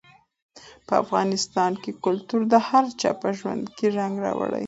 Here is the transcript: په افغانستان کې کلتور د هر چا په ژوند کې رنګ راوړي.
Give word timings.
په 0.87 0.93
افغانستان 1.03 1.71
کې 1.81 1.91
کلتور 2.03 2.41
د 2.53 2.55
هر 2.67 2.85
چا 3.01 3.11
په 3.21 3.29
ژوند 3.37 3.63
کې 3.77 3.85
رنګ 3.97 4.13
راوړي. 4.25 4.59